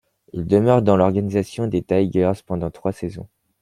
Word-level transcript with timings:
Il 0.33 0.47
demeure 0.47 0.81
dans 0.81 0.97
l'organisation 0.97 1.67
des 1.67 1.83
Tigers 1.83 2.41
pendant 2.47 2.71
trois 2.71 2.91
saisons. 2.91 3.27